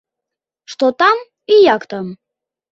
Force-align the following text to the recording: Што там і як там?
Што 0.75 0.85
там 1.03 1.17
і 1.55 1.61
як 1.75 1.81
там? 1.95 2.05